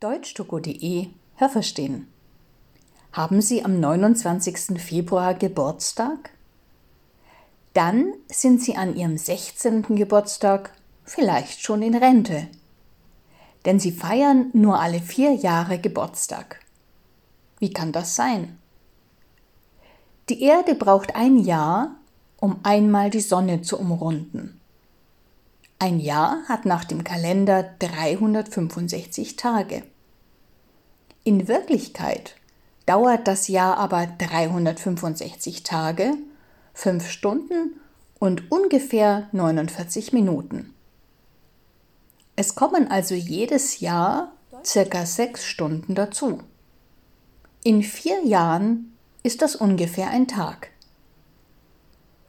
[0.00, 2.06] Deutschtogo.de Hörverstehen.
[3.10, 4.80] Haben Sie am 29.
[4.80, 6.30] Februar Geburtstag?
[7.72, 9.96] Dann sind Sie an Ihrem 16.
[9.96, 10.72] Geburtstag
[11.02, 12.46] vielleicht schon in Rente.
[13.64, 16.60] Denn Sie feiern nur alle vier Jahre Geburtstag.
[17.58, 18.56] Wie kann das sein?
[20.28, 21.96] Die Erde braucht ein Jahr,
[22.36, 24.57] um einmal die Sonne zu umrunden.
[25.80, 29.84] Ein Jahr hat nach dem Kalender 365 Tage.
[31.22, 32.34] In Wirklichkeit
[32.84, 36.14] dauert das Jahr aber 365 Tage,
[36.74, 37.80] 5 Stunden
[38.18, 40.74] und ungefähr 49 Minuten.
[42.34, 44.32] Es kommen also jedes Jahr
[44.64, 46.40] circa 6 Stunden dazu.
[47.62, 50.70] In vier Jahren ist das ungefähr ein Tag.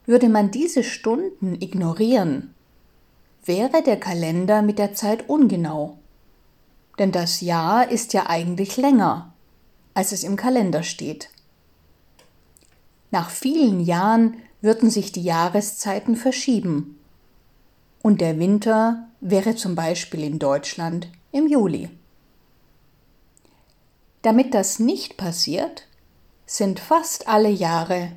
[0.06, 2.54] Würde man diese Stunden ignorieren
[3.44, 5.98] wäre der Kalender mit der Zeit ungenau.
[6.98, 9.32] Denn das Jahr ist ja eigentlich länger,
[9.94, 11.30] als es im Kalender steht.
[13.10, 16.98] Nach vielen Jahren würden sich die Jahreszeiten verschieben.
[18.02, 21.90] Und der Winter wäre zum Beispiel in Deutschland im Juli.
[24.22, 25.86] Damit das nicht passiert,
[26.46, 28.12] sind fast alle Jahre,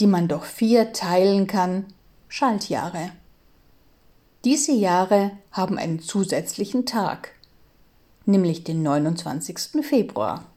[0.00, 1.86] die man durch vier teilen kann,
[2.28, 3.10] Schaltjahre.
[4.44, 7.30] Diese Jahre haben einen zusätzlichen Tag,
[8.26, 9.84] nämlich den 29.
[9.84, 10.51] Februar.